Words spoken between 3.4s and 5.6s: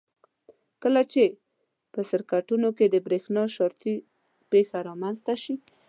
شارټۍ پېښه رامنځته شي.